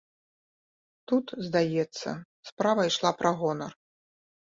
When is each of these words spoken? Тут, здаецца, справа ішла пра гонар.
Тут, 1.11 1.25
здаецца, 1.49 2.09
справа 2.53 2.81
ішла 2.93 3.15
пра 3.23 3.37
гонар. 3.43 3.71